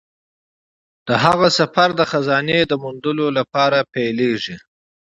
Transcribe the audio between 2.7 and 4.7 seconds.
موندلو لپاره پیلیږي.